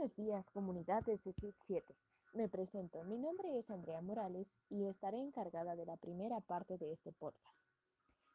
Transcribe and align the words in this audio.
buenos 0.00 0.16
días, 0.16 0.48
comunidad 0.48 1.04
de 1.04 1.18
CECIT 1.18 1.54
7. 1.66 1.94
Me 2.32 2.48
presento, 2.48 3.04
mi 3.04 3.18
nombre 3.18 3.58
es 3.58 3.68
Andrea 3.68 4.00
Morales 4.00 4.46
y 4.70 4.86
estaré 4.86 5.18
encargada 5.18 5.76
de 5.76 5.84
la 5.84 5.98
primera 5.98 6.40
parte 6.40 6.78
de 6.78 6.94
este 6.94 7.12
podcast. 7.12 7.54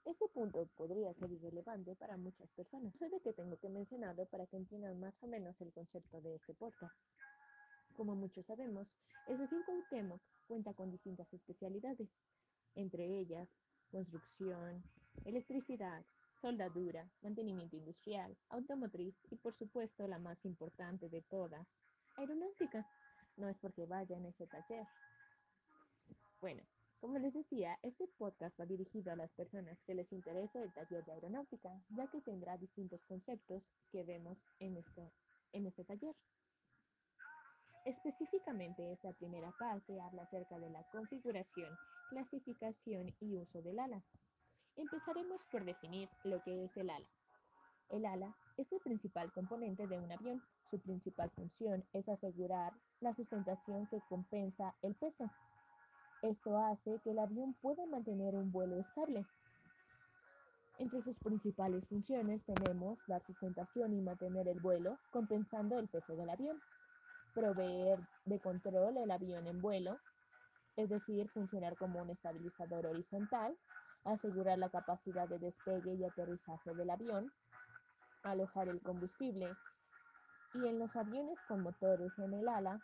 Este 0.06 0.28
punto 0.28 0.68
podría 0.78 1.12
ser 1.16 1.32
irrelevante 1.32 1.96
para 1.96 2.18
muchas 2.18 2.52
personas, 2.52 2.93
de 3.00 3.20
que 3.20 3.34
tengo 3.34 3.57
que 3.57 3.70
mencionarlo 3.70 4.28
para 4.28 4.46
que 4.46 4.57
entiendan 4.57 5.00
más 5.00 5.16
o 5.24 5.28
menos 5.28 5.60
el 5.60 5.74
concepto 5.74 6.21
de 6.21 6.36
este 6.36 6.54
podcast. 6.54 6.93
Como 7.96 8.14
muchos 8.16 8.46
sabemos, 8.46 8.88
el 9.25 9.50
Cuauhtémoc 9.50 10.21
cuenta 10.47 10.71
con 10.75 10.92
distintas 10.92 11.34
especialidades, 11.34 12.10
entre 12.75 13.06
ellas 13.06 13.50
construcción, 13.89 14.84
electricidad, 15.24 16.06
soldadura, 16.46 17.10
mantenimiento 17.24 17.76
industrial, 17.76 18.38
automotriz 18.50 19.16
y 19.32 19.36
por 19.38 19.58
supuesto 19.58 20.08
la 20.08 20.20
más 20.20 20.38
importante 20.46 21.10
de 21.10 21.24
todas, 21.24 21.66
aeronáutica. 22.18 22.86
No 23.36 23.50
es 23.50 23.58
porque 23.58 23.88
vaya 23.88 24.16
en 24.16 24.28
ese 24.28 24.46
taller. 24.46 24.86
Bueno, 26.40 26.62
como 27.02 27.18
les 27.18 27.34
decía, 27.34 27.80
este 27.82 28.08
podcast 28.20 28.60
va 28.60 28.68
dirigido 28.68 29.12
a 29.12 29.16
las 29.16 29.32
personas 29.32 29.76
que 29.88 29.96
les 29.96 30.12
interesa 30.14 30.62
el 30.62 30.71
taller 30.71 31.04
de 31.06 31.14
aeronáutica, 31.14 31.82
ya 31.90 32.06
que 32.12 32.22
tendrá 32.22 32.59
distintos 32.59 33.04
conceptos 33.06 33.64
que 33.92 34.04
vemos 34.04 34.38
en 34.59 34.78
este, 34.78 35.12
en 35.52 35.66
este 35.66 35.84
taller. 35.84 36.16
Específicamente, 37.86 38.94
esta 38.94 39.12
primera 39.14 39.52
parte 39.58 40.00
habla 40.00 40.22
acerca 40.22 40.59
de 40.59 40.70
la 40.70 40.84
configuración, 40.92 41.76
clasificación 42.12 43.16
y 43.20 43.36
uso 43.36 43.64
del 43.64 43.80
ala. 43.80 44.04
Empezaremos 44.75 45.42
por 45.52 45.66
definir 45.66 46.09
lo 46.23 46.42
que 46.44 46.66
es 46.66 46.78
el 46.78 46.90
ala. 46.90 47.08
El 47.90 48.06
ala 48.06 48.36
es 48.58 48.72
el 48.72 48.80
principal 48.81 49.31
componente 49.34 49.88
de 49.88 49.98
un 50.00 50.12
avión. 50.12 50.42
Su 50.70 50.80
principal 50.80 51.31
función 51.31 51.86
es 51.94 52.08
asegurar 52.09 52.73
la 53.00 53.14
sustentación 53.14 53.88
que 53.88 54.02
compensa 54.09 54.76
el 54.81 54.96
peso. 54.96 55.30
Esto 56.22 56.58
hace 56.58 57.00
que 57.03 57.12
el 57.12 57.20
avión 57.20 57.53
pueda 57.56 57.86
mantener 57.86 58.36
un 58.36 58.52
vuelo 58.52 58.80
estable. 58.80 59.26
Entre 60.78 61.02
sus 61.02 61.18
principales 61.20 61.88
funciones 61.88 62.42
tenemos 62.46 63.00
dar 63.08 63.26
sustentación 63.26 63.94
y 63.94 64.02
mantener 64.02 64.48
el 64.48 64.59
vuelo, 64.59 64.98
compensando 65.12 65.80
el 65.80 65.88
peso 65.88 66.16
del 66.16 66.30
avión 66.30 66.62
proveer 67.36 68.00
de 68.26 68.40
control 68.40 68.98
el 68.98 69.12
avión 69.12 69.46
en 69.48 69.62
vuelo, 69.62 70.00
es 70.78 70.90
decir, 70.90 71.30
funcionar 71.30 71.78
como 71.78 72.02
un 72.02 72.09
estabilizador 72.09 72.88
horizontal, 72.88 73.58
asegurar 74.06 74.58
la 74.58 74.70
capacidad 74.70 75.28
de 75.28 75.39
despegue 75.39 75.94
y 75.94 76.06
aterrizaje 76.06 76.73
del 76.73 76.89
avión, 76.89 77.31
alojar 78.23 78.70
el 78.70 78.81
combustible, 78.81 79.56
y 80.53 80.67
en 80.67 80.80
los 80.80 80.95
aviones 80.95 81.38
con 81.47 81.62
motores 81.62 82.17
en 82.17 82.34
el 82.34 82.47
ala, 82.47 82.80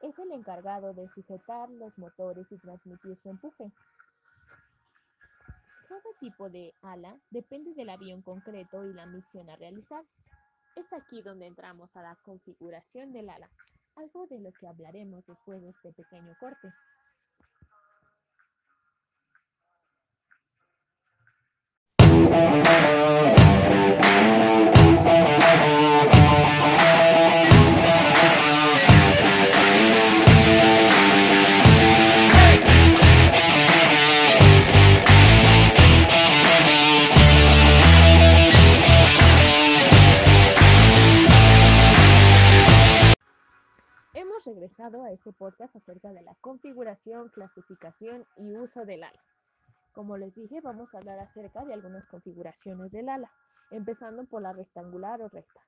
es 0.00 0.18
el 0.18 0.32
encargado 0.32 0.94
de 0.94 1.08
sujetar 1.10 1.68
los 1.70 1.96
motores 1.98 2.46
y 2.50 2.58
transmitir 2.58 3.18
su 3.22 3.28
empuje. 3.28 3.70
Cada 5.88 6.18
tipo 6.18 6.48
de 6.48 6.72
ala 6.82 7.18
depende 7.30 7.74
del 7.74 7.90
avión 7.90 8.22
concreto 8.22 8.84
y 8.86 8.94
la 8.94 9.06
misión 9.06 9.50
a 9.50 9.56
realizar. 9.56 10.04
Es 10.76 10.90
aquí 10.92 11.20
donde 11.20 11.46
entramos 11.46 11.94
a 11.96 12.02
la 12.02 12.16
configuración 12.24 13.12
del 13.12 13.28
ala 13.28 13.50
algo 13.96 14.26
de 14.26 14.40
lo 14.40 14.52
que 14.52 14.66
hablaremos 14.66 15.24
después 15.26 15.60
de 15.60 15.70
este 15.70 15.92
pequeño 15.92 16.34
corte. 16.38 16.72
Regresado 44.60 45.04
a 45.04 45.10
este 45.10 45.32
podcast 45.32 45.74
acerca 45.74 46.12
de 46.12 46.20
la 46.20 46.34
configuración, 46.42 47.30
clasificación 47.30 48.26
y 48.36 48.54
uso 48.58 48.84
del 48.84 49.02
ala. 49.04 49.20
Como 49.92 50.18
les 50.18 50.34
dije, 50.34 50.60
vamos 50.60 50.94
a 50.94 50.98
hablar 50.98 51.18
acerca 51.18 51.64
de 51.64 51.72
algunas 51.72 52.04
configuraciones 52.08 52.92
del 52.92 53.08
ala, 53.08 53.32
empezando 53.70 54.22
por 54.26 54.42
la 54.42 54.52
rectangular 54.52 55.22
o 55.22 55.28
recta. 55.30 55.60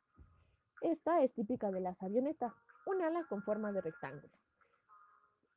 Esta 0.82 1.22
es 1.22 1.32
típica 1.32 1.70
de 1.70 1.80
las 1.80 2.00
avionetas, 2.02 2.52
un 2.84 3.00
ala 3.00 3.24
con 3.30 3.42
forma 3.44 3.72
de 3.72 3.80
rectángulo. 3.80 4.34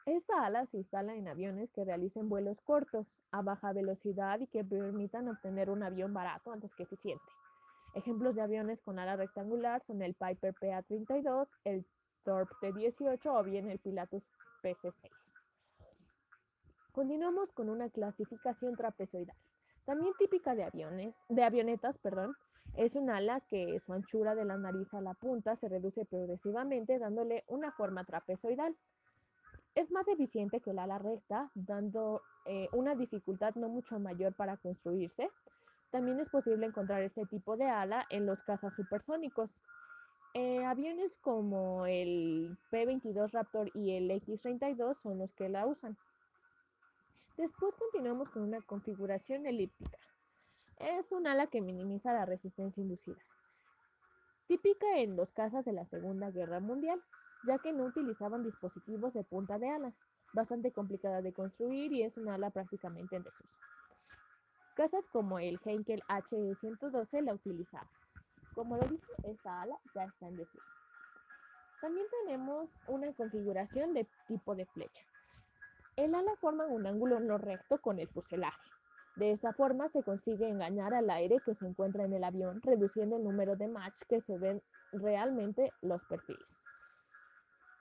Esta 0.06 0.46
ala 0.46 0.66
se 0.68 0.78
instala 0.78 1.14
en 1.16 1.28
aviones 1.28 1.70
que 1.72 1.84
realicen 1.84 2.30
vuelos 2.30 2.58
cortos, 2.62 3.06
a 3.32 3.42
baja 3.42 3.74
velocidad 3.74 4.40
y 4.40 4.48
que 4.48 4.64
permitan 4.64 5.28
obtener 5.28 5.70
un 5.70 5.84
avión 5.84 6.14
barato 6.14 6.54
antes 6.54 6.74
que 6.76 6.84
eficiente. 6.84 7.26
Ejemplos 7.96 8.34
de 8.36 8.44
aviones 8.44 8.80
con 8.82 8.98
ala 8.98 9.18
rectangular 9.18 9.84
son 9.88 10.02
el 10.02 10.14
Piper 10.14 10.54
PA-32, 10.54 11.48
el 11.66 11.86
Torp 12.26 12.50
T18 12.62 13.20
o 13.28 13.44
bien 13.44 13.70
el 13.70 13.80
Pilatus 13.80 14.24
PC6. 14.62 14.94
Continuamos 16.92 17.52
con 17.54 17.70
una 17.70 17.90
clasificación 17.90 18.76
trapezoidal, 18.76 19.36
también 19.86 20.14
típica 20.18 20.56
de 20.56 20.64
aviones, 20.64 21.14
de 21.30 21.44
avionetas, 21.44 21.98
perdón. 22.00 22.36
Es 22.76 22.96
un 22.96 23.10
ala 23.10 23.40
que 23.42 23.80
su 23.86 23.94
anchura 23.94 24.34
de 24.34 24.44
la 24.44 24.58
nariz 24.58 24.92
a 24.94 25.02
la 25.02 25.14
punta 25.14 25.56
se 25.58 25.70
reduce 25.70 26.04
progresivamente 26.06 26.98
dándole 26.98 27.44
una 27.48 27.72
forma 27.74 28.04
trapezoidal. 28.04 28.76
Es 29.76 29.92
más 29.92 30.08
eficiente 30.08 30.62
que 30.62 30.72
el 30.72 30.80
ala 30.80 30.98
recta, 30.98 31.52
dando 31.54 32.22
eh, 32.46 32.68
una 32.74 32.96
dificultad 32.96 33.54
no 33.56 33.70
mucho 33.70 34.00
mayor 34.00 34.34
para 34.34 34.58
construirse. 34.58 35.30
También 35.92 36.20
es 36.20 36.30
posible 36.30 36.66
encontrar 36.66 37.04
este 37.04 37.26
tipo 37.28 37.56
de 37.56 37.66
ala 37.66 38.06
en 38.10 38.26
los 38.26 38.40
cazas 38.44 38.74
supersónicos, 38.76 39.50
eh, 40.36 40.66
aviones 40.66 41.14
como 41.22 41.86
el 41.86 42.58
P-22 42.70 43.32
Raptor 43.32 43.72
y 43.74 43.96
el 43.96 44.12
X-32 44.12 44.98
son 45.02 45.18
los 45.18 45.32
que 45.32 45.48
la 45.48 45.66
usan. 45.66 45.96
Después 47.38 47.74
continuamos 47.76 48.30
con 48.32 48.44
una 48.44 48.60
configuración 48.62 49.46
elíptica. 49.46 49.98
Es 50.78 51.10
un 51.14 51.26
ala 51.26 51.48
que 51.48 51.62
minimiza 51.62 52.12
la 52.12 52.26
resistencia 52.26 52.82
inducida. 52.82 53.22
Típica 54.48 54.98
en 54.98 55.16
los 55.16 55.32
cazas 55.32 55.64
de 55.64 55.72
la 55.72 55.86
Segunda 55.86 56.30
Guerra 56.32 56.60
Mundial, 56.60 57.02
ya 57.48 57.58
que 57.60 57.72
no 57.72 57.86
utilizaban 57.86 58.44
dispositivos 58.44 59.14
de 59.14 59.24
punta 59.24 59.58
de 59.58 59.70
ala, 59.70 59.94
bastante 60.34 60.74
complicada 60.74 61.22
de 61.22 61.32
construir 61.32 61.94
y 61.94 62.04
es 62.04 62.18
un 62.18 62.28
ala 62.28 62.50
prácticamente 62.50 63.16
en 63.16 63.24
desuso. 63.24 63.56
Casas 64.76 65.06
como 65.14 65.40
el 65.40 65.62
Heinkel 65.64 66.04
HE-112 66.10 67.22
la 67.22 67.34
utilizaban. 67.34 67.88
Como 68.56 68.78
lo 68.78 68.88
dije, 68.88 69.14
esta 69.26 69.62
ala 69.62 69.78
ya 69.94 70.06
está 70.06 70.28
en 70.28 70.38
desuso. 70.38 70.66
También 71.82 72.08
tenemos 72.24 72.70
una 72.88 73.12
configuración 73.14 73.94
de 73.94 74.08
tipo 74.28 74.56
de 74.56 74.66
flecha. 74.66 75.02
El 75.98 76.16
ala 76.16 76.36
forma 76.38 76.66
un 76.66 76.88
ángulo 76.88 77.20
no 77.20 77.38
recto 77.38 77.80
con 77.80 78.00
el 78.00 78.08
fuselaje. 78.08 78.72
De 79.18 79.32
esta 79.32 79.54
forma 79.54 79.88
se 79.90 80.04
consigue 80.04 80.50
engañar 80.50 80.94
al 80.94 81.10
aire 81.10 81.40
que 81.46 81.56
se 81.56 81.66
encuentra 81.66 82.04
en 82.04 82.14
el 82.14 82.24
avión, 82.24 82.62
reduciendo 82.62 83.18
el 83.18 83.24
número 83.24 83.56
de 83.56 83.68
match 83.68 83.96
que 84.10 84.22
se 84.22 84.38
ven 84.38 84.62
realmente 84.92 85.72
los 85.82 86.04
perfiles. 86.06 86.46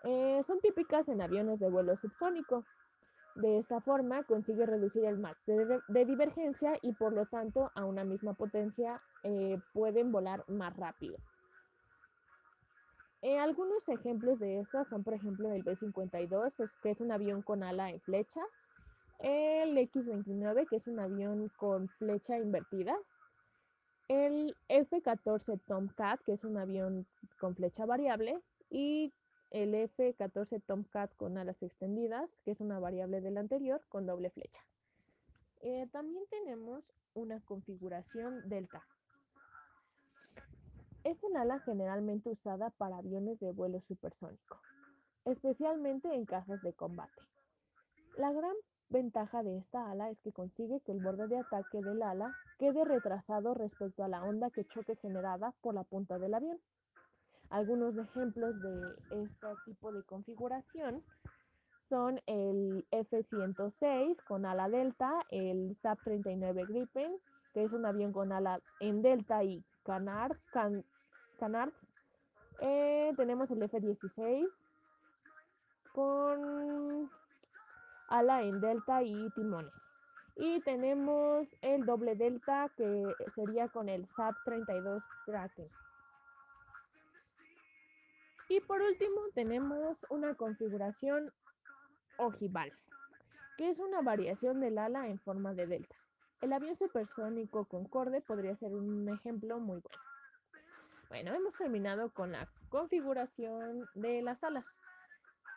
Eh, 0.04 0.42
son 0.46 0.60
típicas 0.60 1.08
en 1.08 1.22
aviones 1.22 1.58
de 1.58 1.70
vuelo 1.70 1.96
subsónico. 1.96 2.64
De 3.34 3.58
esta 3.58 3.80
forma 3.80 4.22
consigue 4.24 4.64
reducir 4.64 5.04
el 5.04 5.18
max 5.18 5.40
de, 5.46 6.04
divergencia 6.04 6.78
y 6.82 6.92
por 6.92 7.12
lo 7.12 7.26
tanto 7.26 7.72
a 7.74 7.84
una 7.84 8.04
misma 8.04 8.34
potencia 8.34 9.00
eh, 9.24 9.58
pueden 9.72 10.12
volar 10.12 10.44
más 10.48 10.76
rápido. 10.76 11.16
Eh, 13.22 13.38
algunos 13.38 13.88
ejemplos 13.88 14.38
de 14.38 14.60
estas 14.60 14.86
son 14.88 15.02
por 15.02 15.14
ejemplo 15.14 15.50
el 15.50 15.62
B-52, 15.62 16.52
que 16.82 16.90
es 16.90 17.00
un 17.00 17.10
avión 17.10 17.42
con 17.42 17.62
ala 17.62 17.90
en 17.90 18.00
flecha, 18.02 18.40
el 19.18 19.76
X-29 19.78 20.68
que 20.68 20.76
es 20.76 20.86
un 20.86 21.00
avión 21.00 21.50
con 21.56 21.88
flecha 21.88 22.38
invertida, 22.38 22.96
el 24.08 24.54
F-14 24.68 25.60
Tomcat 25.66 26.20
que 26.24 26.34
es 26.34 26.44
un 26.44 26.58
avión 26.58 27.06
con 27.40 27.56
flecha 27.56 27.86
variable 27.86 28.38
y 28.70 29.12
el 29.54 29.72
F-14 29.72 30.60
Tomcat 30.66 31.14
con 31.14 31.38
alas 31.38 31.62
extendidas, 31.62 32.28
que 32.44 32.50
es 32.50 32.60
una 32.60 32.80
variable 32.80 33.20
del 33.20 33.38
anterior, 33.38 33.80
con 33.88 34.04
doble 34.04 34.30
flecha. 34.30 34.58
Eh, 35.60 35.86
también 35.92 36.24
tenemos 36.28 36.82
una 37.14 37.38
configuración 37.38 38.48
delta. 38.48 38.84
Es 41.04 41.22
un 41.22 41.36
ala 41.36 41.60
generalmente 41.60 42.30
usada 42.30 42.70
para 42.70 42.98
aviones 42.98 43.38
de 43.38 43.52
vuelo 43.52 43.80
supersónico, 43.86 44.58
especialmente 45.24 46.12
en 46.12 46.24
cajas 46.24 46.60
de 46.62 46.72
combate. 46.72 47.22
La 48.18 48.32
gran 48.32 48.56
ventaja 48.88 49.44
de 49.44 49.58
esta 49.58 49.88
ala 49.88 50.10
es 50.10 50.18
que 50.18 50.32
consigue 50.32 50.80
que 50.80 50.90
el 50.90 51.00
borde 51.00 51.28
de 51.28 51.38
ataque 51.38 51.80
del 51.80 52.02
ala 52.02 52.34
quede 52.58 52.84
retrasado 52.84 53.54
respecto 53.54 54.02
a 54.02 54.08
la 54.08 54.24
onda 54.24 54.50
que 54.50 54.64
choque 54.64 54.96
generada 54.96 55.54
por 55.60 55.74
la 55.74 55.84
punta 55.84 56.18
del 56.18 56.34
avión. 56.34 56.58
Algunos 57.50 57.96
ejemplos 57.96 58.60
de 58.60 58.96
este 59.10 59.46
tipo 59.64 59.92
de 59.92 60.02
configuración 60.04 61.02
son 61.88 62.20
el 62.26 62.84
F-106 62.90 64.16
con 64.26 64.46
ala 64.46 64.68
delta, 64.68 65.24
el 65.30 65.76
SAP-39 65.82 66.66
Gripen, 66.66 67.16
que 67.52 67.64
es 67.64 67.72
un 67.72 67.86
avión 67.86 68.12
con 68.12 68.32
ala 68.32 68.60
en 68.80 69.02
delta 69.02 69.44
y 69.44 69.62
canard, 69.84 70.36
canards. 71.38 71.74
Eh, 72.60 73.12
tenemos 73.16 73.50
el 73.50 73.62
F-16 73.62 74.48
con 75.92 77.10
ala 78.08 78.42
en 78.42 78.60
delta 78.60 79.02
y 79.02 79.30
timones. 79.30 79.72
Y 80.36 80.60
tenemos 80.62 81.46
el 81.62 81.86
doble 81.86 82.16
delta 82.16 82.68
que 82.76 83.14
sería 83.36 83.68
con 83.68 83.88
el 83.88 84.08
SAP 84.16 84.34
32 84.44 85.02
Kraken. 85.26 85.68
Y 88.48 88.60
por 88.60 88.82
último 88.82 89.20
tenemos 89.34 89.96
una 90.10 90.34
configuración 90.34 91.32
ojival, 92.18 92.72
que 93.56 93.70
es 93.70 93.78
una 93.78 94.02
variación 94.02 94.60
del 94.60 94.78
ala 94.78 95.08
en 95.08 95.18
forma 95.20 95.54
de 95.54 95.66
delta. 95.66 95.96
El 96.40 96.52
avión 96.52 96.76
supersónico 96.76 97.64
Concorde 97.64 98.20
podría 98.20 98.54
ser 98.56 98.74
un 98.74 99.08
ejemplo 99.08 99.58
muy 99.60 99.80
bueno. 99.80 99.98
Bueno, 101.08 101.34
hemos 101.34 101.54
terminado 101.56 102.10
con 102.10 102.32
la 102.32 102.48
configuración 102.68 103.88
de 103.94 104.20
las 104.20 104.42
alas. 104.42 104.64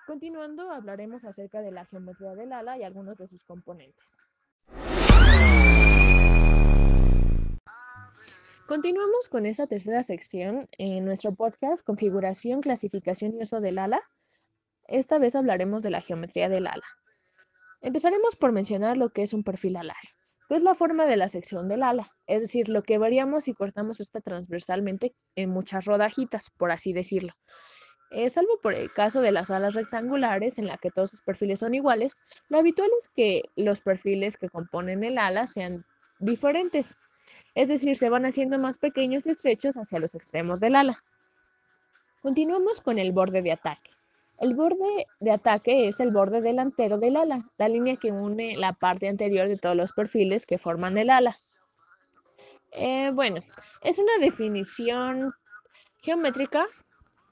Continuando, 0.05 0.71
hablaremos 0.71 1.25
acerca 1.25 1.61
de 1.61 1.71
la 1.71 1.85
geometría 1.85 2.35
del 2.35 2.53
ala 2.53 2.77
y 2.77 2.83
algunos 2.83 3.17
de 3.17 3.27
sus 3.27 3.43
componentes. 3.43 4.05
Continuamos 8.67 9.29
con 9.29 9.45
esta 9.45 9.65
tercera 9.65 10.03
sección 10.03 10.67
en 10.77 11.05
nuestro 11.05 11.33
podcast 11.33 11.85
Configuración, 11.85 12.59
Clasificación 12.59 13.33
y 13.33 13.43
Uso 13.43 13.61
del 13.61 13.79
ala. 13.79 14.01
Esta 14.89 15.19
vez 15.19 15.35
hablaremos 15.35 15.81
de 15.81 15.89
la 15.89 16.01
geometría 16.01 16.49
del 16.49 16.67
ala. 16.67 16.83
Empezaremos 17.79 18.35
por 18.35 18.51
mencionar 18.51 18.97
lo 18.97 19.11
que 19.11 19.23
es 19.23 19.33
un 19.33 19.45
perfil 19.45 19.77
alar, 19.77 19.95
que 20.49 20.57
es 20.57 20.63
la 20.63 20.75
forma 20.75 21.05
de 21.05 21.15
la 21.15 21.29
sección 21.29 21.69
del 21.69 21.81
ala, 21.81 22.11
es 22.25 22.41
decir, 22.41 22.67
lo 22.67 22.83
que 22.83 22.97
variamos 22.97 23.45
si 23.45 23.53
cortamos 23.53 24.01
esta 24.01 24.19
transversalmente 24.19 25.15
en 25.37 25.49
muchas 25.49 25.85
rodajitas, 25.85 26.49
por 26.49 26.71
así 26.71 26.91
decirlo. 26.91 27.31
Eh, 28.11 28.29
salvo 28.29 28.59
por 28.61 28.73
el 28.73 28.91
caso 28.91 29.21
de 29.21 29.31
las 29.31 29.49
alas 29.49 29.75
rectangulares 29.75 30.57
en 30.57 30.67
la 30.67 30.77
que 30.77 30.91
todos 30.91 31.13
los 31.13 31.21
perfiles 31.21 31.59
son 31.59 31.73
iguales, 31.73 32.19
lo 32.49 32.57
habitual 32.57 32.89
es 32.99 33.07
que 33.07 33.43
los 33.55 33.79
perfiles 33.79 34.35
que 34.35 34.49
componen 34.49 35.05
el 35.05 35.17
ala 35.19 35.47
sean 35.47 35.85
diferentes, 36.19 36.97
es 37.57 37.69
decir, 37.69 37.97
se 37.97 38.11
van 38.11 38.23
haciendo 38.23 38.59
más 38.59 38.77
pequeños 38.77 39.25
estrechos 39.25 39.77
hacia 39.77 39.97
los 39.97 40.13
extremos 40.13 40.59
del 40.59 40.75
ala. 40.75 41.03
Continuamos 42.21 42.81
con 42.81 42.99
el 42.99 43.11
borde 43.11 43.41
de 43.41 43.51
ataque. 43.51 43.89
El 44.39 44.53
borde 44.53 45.07
de 45.19 45.31
ataque 45.31 45.87
es 45.87 45.99
el 45.99 46.11
borde 46.11 46.41
delantero 46.41 46.99
del 46.99 47.15
ala, 47.15 47.49
la 47.57 47.67
línea 47.67 47.95
que 47.95 48.11
une 48.11 48.55
la 48.57 48.73
parte 48.73 49.07
anterior 49.07 49.49
de 49.49 49.57
todos 49.57 49.75
los 49.75 49.91
perfiles 49.91 50.45
que 50.45 50.59
forman 50.59 50.99
el 50.99 51.09
ala. 51.09 51.35
Eh, 52.73 53.09
bueno, 53.11 53.41
es 53.81 53.97
una 53.97 54.19
definición 54.19 55.33
geométrica 56.03 56.63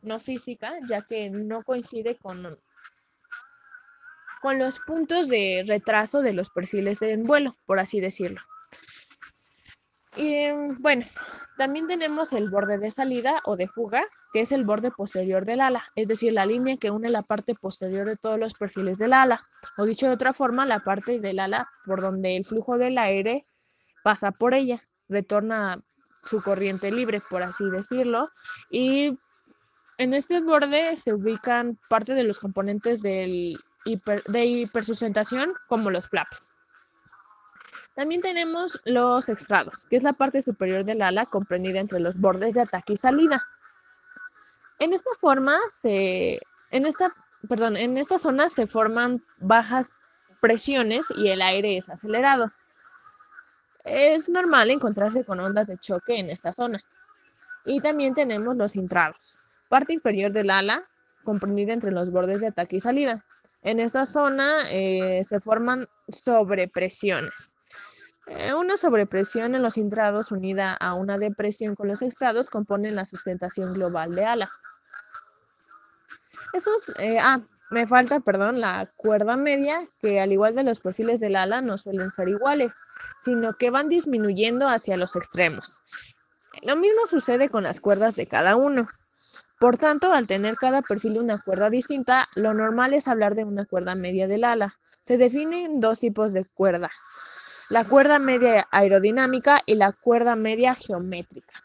no 0.01 0.19
física, 0.19 0.73
ya 0.89 1.03
que 1.03 1.29
no 1.29 1.61
coincide 1.61 2.15
con, 2.15 2.57
con 4.41 4.57
los 4.57 4.79
puntos 4.79 5.27
de 5.27 5.63
retraso 5.67 6.23
de 6.23 6.33
los 6.33 6.49
perfiles 6.49 7.03
en 7.03 7.25
vuelo, 7.25 7.55
por 7.67 7.79
así 7.79 7.99
decirlo. 7.99 8.41
Y 10.15 10.49
bueno, 10.79 11.05
también 11.57 11.87
tenemos 11.87 12.33
el 12.33 12.49
borde 12.49 12.77
de 12.77 12.91
salida 12.91 13.41
o 13.45 13.55
de 13.55 13.67
fuga, 13.67 14.03
que 14.33 14.41
es 14.41 14.51
el 14.51 14.65
borde 14.65 14.91
posterior 14.91 15.45
del 15.45 15.61
ala, 15.61 15.83
es 15.95 16.07
decir, 16.07 16.33
la 16.33 16.45
línea 16.45 16.77
que 16.77 16.91
une 16.91 17.09
la 17.09 17.21
parte 17.21 17.55
posterior 17.55 18.05
de 18.05 18.17
todos 18.17 18.39
los 18.39 18.53
perfiles 18.53 18.97
del 18.97 19.13
ala, 19.13 19.47
o 19.77 19.85
dicho 19.85 20.07
de 20.07 20.13
otra 20.13 20.33
forma, 20.33 20.65
la 20.65 20.83
parte 20.83 21.19
del 21.19 21.39
ala 21.39 21.69
por 21.85 22.01
donde 22.01 22.35
el 22.35 22.45
flujo 22.45 22.77
del 22.77 22.97
aire 22.97 23.45
pasa 24.03 24.31
por 24.31 24.53
ella, 24.53 24.81
retorna 25.07 25.81
su 26.25 26.41
corriente 26.41 26.91
libre, 26.91 27.21
por 27.29 27.43
así 27.43 27.69
decirlo, 27.69 28.29
y 28.69 29.11
en 29.97 30.13
este 30.13 30.41
borde 30.41 30.97
se 30.97 31.13
ubican 31.13 31.79
parte 31.89 32.13
de 32.13 32.23
los 32.23 32.39
componentes 32.39 33.01
del 33.01 33.57
de 33.85 34.45
hipersustentación, 34.45 35.53
como 35.67 35.91
los 35.91 36.09
flaps. 36.09 36.54
También 37.95 38.21
tenemos 38.21 38.81
los 38.85 39.29
extrados, 39.29 39.85
que 39.85 39.95
es 39.95 40.03
la 40.03 40.11
parte 40.11 40.41
superior 40.41 40.83
del 40.83 41.01
ala 41.01 41.25
comprendida 41.25 41.79
entre 41.79 42.01
los 42.01 42.19
bordes 42.19 42.53
de 42.53 42.61
ataque 42.61 42.93
y 42.93 42.97
salida. 42.97 43.41
En 44.79 44.91
esta 44.91 45.09
forma 45.21 45.57
se, 45.71 46.41
en 46.71 46.85
esta, 46.85 47.09
perdón, 47.47 47.77
en 47.77 47.97
esta 47.97 48.17
zona 48.17 48.49
se 48.49 48.67
forman 48.67 49.23
bajas 49.39 49.91
presiones 50.41 51.07
y 51.15 51.29
el 51.29 51.41
aire 51.41 51.77
es 51.77 51.89
acelerado. 51.89 52.51
Es 53.85 54.27
normal 54.27 54.71
encontrarse 54.71 55.23
con 55.23 55.39
ondas 55.39 55.67
de 55.67 55.77
choque 55.77 56.19
en 56.19 56.29
esta 56.29 56.51
zona. 56.51 56.83
Y 57.63 57.79
también 57.79 58.13
tenemos 58.13 58.57
los 58.57 58.75
intrados, 58.75 59.37
parte 59.69 59.93
inferior 59.93 60.33
del 60.33 60.49
ala, 60.49 60.83
comprendida 61.25 61.73
entre 61.73 61.91
los 61.91 62.09
bordes 62.11 62.39
de 62.39 62.47
ataque 62.47 62.77
y 62.77 62.79
salida. 62.79 63.25
En 63.61 63.81
esta 63.81 64.05
zona 64.05 64.71
eh, 64.71 65.21
se 65.25 65.41
forman 65.41 65.87
sobrepresiones. 66.07 67.57
Eh, 68.27 68.53
una 68.53 68.77
sobrepresión 68.77 69.53
en 69.53 69.61
los 69.61 69.77
intrados 69.77 70.31
unida 70.31 70.73
a 70.73 70.93
una 70.93 71.17
depresión 71.17 71.75
con 71.75 71.89
los 71.89 72.01
extrados 72.01 72.49
componen 72.49 72.95
la 72.95 73.05
sustentación 73.05 73.73
global 73.73 74.15
de 74.15 74.25
ala. 74.25 74.51
Esos, 76.53 76.93
eh, 76.99 77.19
ah, 77.19 77.41
me 77.69 77.85
falta, 77.85 78.19
perdón, 78.21 78.61
la 78.61 78.89
cuerda 78.95 79.35
media, 79.35 79.77
que 80.01 80.21
al 80.21 80.31
igual 80.31 80.55
de 80.55 80.63
los 80.63 80.79
perfiles 80.79 81.19
del 81.19 81.35
ala 81.35 81.61
no 81.61 81.77
suelen 81.77 82.11
ser 82.11 82.29
iguales, 82.29 82.79
sino 83.19 83.53
que 83.53 83.69
van 83.69 83.89
disminuyendo 83.89 84.67
hacia 84.67 84.97
los 84.97 85.15
extremos. 85.15 85.81
Lo 86.63 86.75
mismo 86.75 87.05
sucede 87.07 87.49
con 87.49 87.63
las 87.63 87.79
cuerdas 87.79 88.15
de 88.15 88.27
cada 88.27 88.55
uno. 88.55 88.87
Por 89.59 89.77
tanto, 89.77 90.11
al 90.11 90.27
tener 90.27 90.55
cada 90.55 90.81
perfil 90.81 91.17
una 91.17 91.41
cuerda 91.41 91.69
distinta, 91.69 92.27
lo 92.35 92.53
normal 92.53 92.93
es 92.93 93.07
hablar 93.07 93.35
de 93.35 93.45
una 93.45 93.65
cuerda 93.65 93.95
media 93.95 94.27
del 94.27 94.43
ala. 94.43 94.77
Se 94.99 95.17
definen 95.17 95.79
dos 95.79 96.01
tipos 96.01 96.33
de 96.33 96.45
cuerda, 96.45 96.91
la 97.69 97.85
cuerda 97.85 98.19
media 98.19 98.67
aerodinámica 98.71 99.63
y 99.65 99.75
la 99.75 99.91
cuerda 99.93 100.35
media 100.35 100.75
geométrica. 100.75 101.63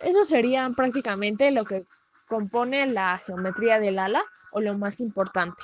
Eso 0.00 0.24
sería 0.24 0.68
prácticamente 0.76 1.50
lo 1.50 1.64
que 1.64 1.84
compone 2.28 2.86
la 2.86 3.18
geometría 3.18 3.80
del 3.80 3.98
ala 3.98 4.22
o 4.52 4.60
lo 4.60 4.76
más 4.76 5.00
importante. 5.00 5.62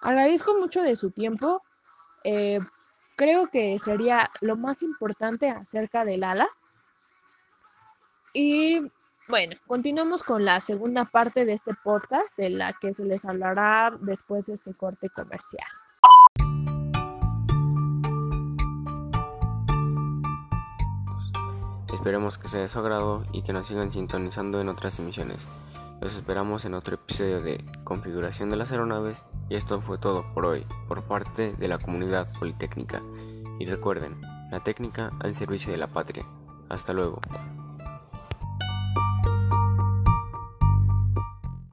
Agradezco 0.00 0.58
mucho 0.58 0.82
de 0.82 0.96
su 0.96 1.10
tiempo. 1.10 1.62
Eh, 2.24 2.60
creo 3.16 3.48
que 3.48 3.78
sería 3.78 4.30
lo 4.40 4.56
más 4.56 4.82
importante 4.82 5.48
acerca 5.48 6.04
del 6.04 6.24
ala. 6.24 6.48
Y 8.34 8.80
bueno, 9.28 9.54
continuamos 9.66 10.22
con 10.22 10.44
la 10.44 10.60
segunda 10.60 11.04
parte 11.04 11.44
de 11.44 11.52
este 11.52 11.72
podcast, 11.82 12.38
de 12.38 12.50
la 12.50 12.72
que 12.72 12.92
se 12.92 13.04
les 13.04 13.24
hablará 13.24 13.96
después 14.00 14.46
de 14.46 14.54
este 14.54 14.74
corte 14.74 15.08
comercial. 15.10 15.66
Esperemos 21.92 22.36
que 22.36 22.48
sea 22.48 22.62
de 22.62 22.68
su 22.68 22.80
agrado 22.80 23.24
y 23.32 23.42
que 23.42 23.52
nos 23.52 23.68
sigan 23.68 23.92
sintonizando 23.92 24.60
en 24.60 24.68
otras 24.68 24.98
emisiones. 24.98 25.42
Los 26.00 26.16
esperamos 26.16 26.64
en 26.64 26.74
otro 26.74 26.96
episodio 26.96 27.40
de 27.40 27.64
Configuración 27.84 28.48
de 28.48 28.56
las 28.56 28.72
Aeronaves 28.72 29.22
y 29.48 29.54
esto 29.54 29.80
fue 29.82 29.98
todo 29.98 30.24
por 30.34 30.46
hoy 30.46 30.66
por 30.88 31.04
parte 31.04 31.52
de 31.52 31.68
la 31.68 31.78
comunidad 31.78 32.32
politécnica. 32.40 33.00
Y 33.60 33.66
recuerden, 33.66 34.20
la 34.50 34.64
técnica 34.64 35.12
al 35.20 35.36
servicio 35.36 35.70
de 35.70 35.78
la 35.78 35.86
patria. 35.86 36.26
Hasta 36.68 36.92
luego. 36.92 37.20